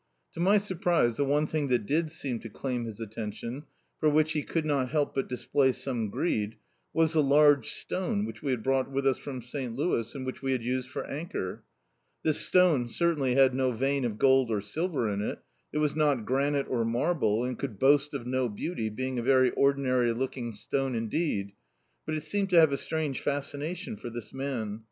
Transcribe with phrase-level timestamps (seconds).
[0.33, 3.65] To my surprise the one thing that did seem to claim his attenticm,
[3.99, 6.55] for which he could not help but display some greed,
[6.91, 10.41] was the large stone whidi we had brought with us frnn Sl Louis, and which
[10.41, 11.61] we had used for anchor
[12.23, 15.37] This stone certainly had no vein of gold or silver in it,
[15.71, 19.51] it was not granite or marble, and could boast of no beauty, being a very
[19.51, 21.51] ordinary looking stone indeed,
[22.07, 24.79] but it seemed to have a strange fascination for this man.